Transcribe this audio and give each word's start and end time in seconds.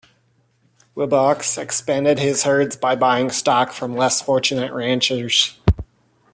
Wibaux 0.97 1.59
expanded 1.59 2.17
his 2.17 2.41
herds 2.41 2.75
by 2.75 2.95
buying 2.95 3.29
stock 3.29 3.71
from 3.71 3.95
less 3.95 4.19
fortunate 4.19 4.73
ranchers. 4.73 5.59